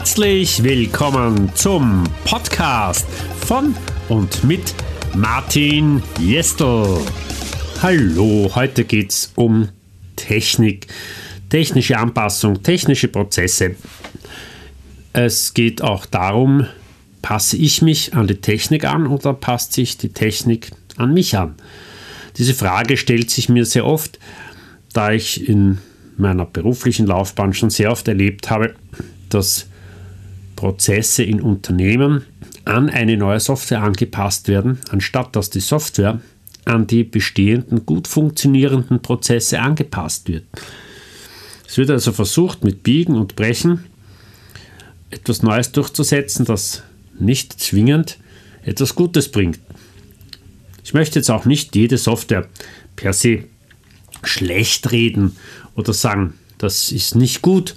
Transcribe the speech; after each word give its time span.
Herzlich 0.00 0.62
willkommen 0.62 1.54
zum 1.54 2.04
Podcast 2.24 3.06
von 3.46 3.74
und 4.08 4.42
mit 4.44 4.74
Martin 5.14 6.02
Jestel. 6.18 7.02
Hallo, 7.82 8.50
heute 8.54 8.84
geht 8.84 9.10
es 9.10 9.32
um 9.34 9.68
Technik, 10.16 10.86
technische 11.50 11.98
Anpassung, 11.98 12.62
technische 12.62 13.08
Prozesse. 13.08 13.76
Es 15.12 15.52
geht 15.52 15.82
auch 15.82 16.06
darum, 16.06 16.66
passe 17.20 17.58
ich 17.58 17.82
mich 17.82 18.14
an 18.14 18.26
die 18.26 18.40
Technik 18.40 18.86
an 18.86 19.06
oder 19.06 19.34
passt 19.34 19.74
sich 19.74 19.98
die 19.98 20.14
Technik 20.14 20.70
an 20.96 21.12
mich 21.12 21.36
an? 21.36 21.56
Diese 22.38 22.54
Frage 22.54 22.96
stellt 22.96 23.30
sich 23.30 23.50
mir 23.50 23.66
sehr 23.66 23.84
oft, 23.84 24.18
da 24.94 25.12
ich 25.12 25.46
in 25.46 25.76
meiner 26.16 26.46
beruflichen 26.46 27.06
Laufbahn 27.06 27.52
schon 27.52 27.68
sehr 27.68 27.92
oft 27.92 28.08
erlebt 28.08 28.48
habe, 28.48 28.74
dass 29.28 29.66
Prozesse 30.60 31.22
in 31.22 31.40
Unternehmen 31.40 32.26
an 32.66 32.90
eine 32.90 33.16
neue 33.16 33.40
Software 33.40 33.80
angepasst 33.80 34.46
werden, 34.46 34.78
anstatt 34.90 35.34
dass 35.34 35.48
die 35.48 35.60
Software 35.60 36.20
an 36.66 36.86
die 36.86 37.02
bestehenden, 37.02 37.86
gut 37.86 38.06
funktionierenden 38.06 39.00
Prozesse 39.00 39.58
angepasst 39.58 40.28
wird. 40.28 40.44
Es 41.66 41.78
wird 41.78 41.88
also 41.88 42.12
versucht, 42.12 42.62
mit 42.62 42.82
Biegen 42.82 43.14
und 43.14 43.36
Brechen 43.36 43.86
etwas 45.08 45.42
Neues 45.42 45.72
durchzusetzen, 45.72 46.44
das 46.44 46.82
nicht 47.18 47.58
zwingend 47.58 48.18
etwas 48.62 48.94
Gutes 48.94 49.30
bringt. 49.30 49.60
Ich 50.84 50.92
möchte 50.92 51.20
jetzt 51.20 51.30
auch 51.30 51.46
nicht 51.46 51.74
jede 51.74 51.96
Software 51.96 52.46
per 52.96 53.14
se 53.14 53.44
schlecht 54.24 54.92
reden 54.92 55.38
oder 55.74 55.94
sagen, 55.94 56.34
das 56.58 56.92
ist 56.92 57.14
nicht 57.14 57.40
gut. 57.40 57.74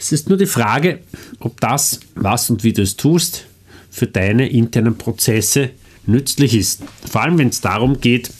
Es 0.00 0.12
ist 0.12 0.30
nur 0.30 0.38
die 0.38 0.46
Frage, 0.46 1.00
ob 1.40 1.60
das, 1.60 2.00
was 2.14 2.48
und 2.48 2.64
wie 2.64 2.72
du 2.72 2.80
es 2.80 2.96
tust, 2.96 3.44
für 3.90 4.06
deine 4.06 4.48
internen 4.48 4.96
Prozesse 4.96 5.72
nützlich 6.06 6.54
ist. 6.54 6.82
Vor 7.06 7.20
allem, 7.20 7.36
wenn 7.36 7.48
es 7.48 7.60
darum 7.60 8.00
geht, 8.00 8.30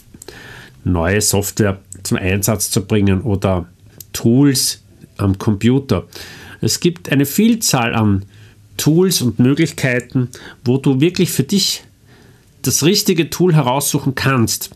neue 0.85 1.21
Software 1.21 1.79
zum 2.03 2.17
Einsatz 2.17 2.71
zu 2.71 2.81
bringen 2.87 3.21
oder 3.21 3.69
Tools 4.15 4.81
am 5.19 5.37
Computer. 5.37 6.07
Es 6.63 6.81
gibt 6.81 7.13
eine 7.13 7.27
Vielzahl 7.27 7.95
an 7.95 8.25
Tools 8.79 9.21
und 9.21 9.39
Möglichkeiten, 9.39 10.31
wo 10.65 10.79
du 10.79 11.03
wirklich 11.03 11.31
für 11.31 11.43
dich 11.43 11.85
das 12.63 12.85
richtige 12.85 13.29
Tool 13.29 13.55
heraussuchen 13.55 14.15
kannst. 14.15 14.71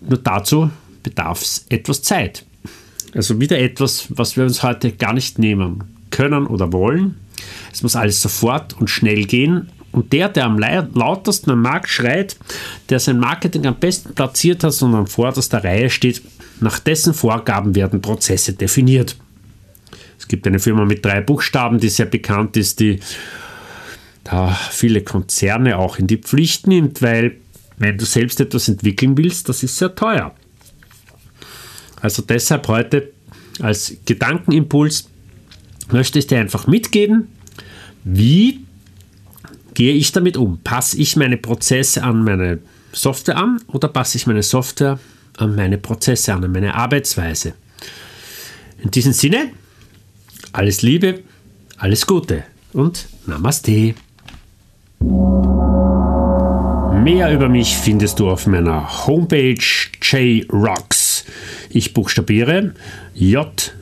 Nur 0.00 0.18
dazu 0.18 0.70
bedarf 1.02 1.42
es 1.42 1.66
etwas 1.68 2.00
Zeit. 2.00 2.46
Also 3.14 3.40
wieder 3.40 3.58
etwas, 3.58 4.06
was 4.10 4.36
wir 4.36 4.44
uns 4.44 4.62
heute 4.62 4.92
gar 4.92 5.12
nicht 5.12 5.38
nehmen 5.38 5.84
können 6.10 6.46
oder 6.46 6.72
wollen. 6.72 7.16
Es 7.72 7.82
muss 7.82 7.96
alles 7.96 8.20
sofort 8.20 8.78
und 8.80 8.90
schnell 8.90 9.24
gehen. 9.24 9.70
Und 9.92 10.12
der, 10.12 10.28
der 10.28 10.46
am 10.46 10.58
lautesten 10.58 11.52
am 11.52 11.62
Markt 11.62 11.88
schreit, 11.88 12.36
der 12.88 12.98
sein 12.98 13.20
Marketing 13.20 13.66
am 13.66 13.76
besten 13.76 14.14
platziert 14.14 14.64
hat 14.64 14.82
und 14.82 14.94
an 14.94 15.06
vorderster 15.06 15.62
Reihe 15.62 15.88
steht, 15.88 16.20
nach 16.60 16.80
dessen 16.80 17.14
Vorgaben 17.14 17.76
werden 17.76 18.02
Prozesse 18.02 18.54
definiert. 18.54 19.16
Es 20.18 20.26
gibt 20.26 20.46
eine 20.46 20.58
Firma 20.58 20.84
mit 20.84 21.04
drei 21.04 21.20
Buchstaben, 21.20 21.78
die 21.78 21.88
sehr 21.88 22.06
bekannt 22.06 22.56
ist, 22.56 22.80
die 22.80 22.98
da 24.24 24.58
viele 24.70 25.02
Konzerne 25.02 25.78
auch 25.78 25.98
in 25.98 26.06
die 26.06 26.16
Pflicht 26.16 26.66
nimmt, 26.66 27.02
weil 27.02 27.36
wenn 27.76 27.98
du 27.98 28.04
selbst 28.04 28.40
etwas 28.40 28.68
entwickeln 28.68 29.16
willst, 29.16 29.48
das 29.48 29.62
ist 29.62 29.76
sehr 29.76 29.94
teuer. 29.94 30.34
Also 32.04 32.20
deshalb 32.20 32.68
heute 32.68 33.14
als 33.60 33.96
Gedankenimpuls 34.04 35.08
möchte 35.90 36.18
ich 36.18 36.26
dir 36.26 36.38
einfach 36.38 36.66
mitgeben, 36.66 37.28
wie 38.04 38.60
gehe 39.72 39.94
ich 39.94 40.12
damit 40.12 40.36
um? 40.36 40.58
Passe 40.58 40.98
ich 40.98 41.16
meine 41.16 41.38
Prozesse 41.38 42.02
an 42.02 42.22
meine 42.22 42.58
Software 42.92 43.38
an 43.38 43.58
oder 43.68 43.88
passe 43.88 44.18
ich 44.18 44.26
meine 44.26 44.42
Software 44.42 44.98
an 45.38 45.56
meine 45.56 45.78
Prozesse 45.78 46.34
an, 46.34 46.44
an 46.44 46.52
meine 46.52 46.74
Arbeitsweise? 46.74 47.54
In 48.82 48.90
diesem 48.90 49.14
Sinne, 49.14 49.52
alles 50.52 50.82
Liebe, 50.82 51.22
alles 51.78 52.06
Gute 52.06 52.44
und 52.74 53.08
Namaste. 53.24 53.94
Mehr 57.02 57.32
über 57.32 57.48
mich 57.48 57.74
findest 57.78 58.20
du 58.20 58.28
auf 58.28 58.46
meiner 58.46 59.06
Homepage 59.06 59.56
jrocks 60.02 61.03
ich 61.74 61.92
buchstabiere 61.92 62.74
J-A-Y.R-O-C-K-S. 63.14 63.74